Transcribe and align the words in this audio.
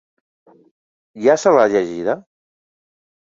Ja 1.27 1.35
se 1.43 1.53
l'ha 1.57 1.67
llegida? 1.73 2.15